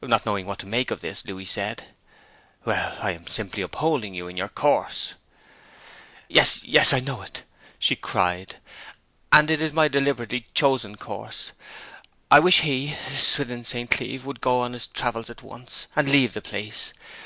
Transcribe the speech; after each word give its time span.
Not 0.00 0.24
knowing 0.24 0.46
what 0.46 0.60
to 0.60 0.66
make 0.66 0.90
of 0.90 1.02
this, 1.02 1.26
Louis 1.26 1.44
said 1.44 1.94
'Well, 2.64 2.96
I 3.02 3.10
am 3.12 3.26
simply 3.26 3.62
upholding 3.62 4.14
you 4.14 4.26
in 4.26 4.38
your 4.38 4.48
course.' 4.48 5.12
'Yes, 6.26 6.64
yes; 6.64 6.94
I 6.94 7.00
know 7.00 7.20
it!' 7.20 7.42
she 7.78 7.94
cried. 7.94 8.56
'And 9.30 9.50
it 9.50 9.60
is 9.60 9.74
my 9.74 9.86
deliberately 9.86 10.46
chosen 10.54 10.96
course. 10.96 11.52
I 12.30 12.38
wish 12.40 12.60
he 12.62 12.96
Swithin 13.10 13.62
St. 13.62 13.90
Cleeve 13.90 14.24
would 14.24 14.40
go 14.40 14.60
on 14.62 14.72
his 14.72 14.86
travels 14.86 15.28
at 15.28 15.42
once, 15.42 15.86
and 15.94 16.08
leave 16.08 16.32
the 16.32 16.40
place! 16.40 16.94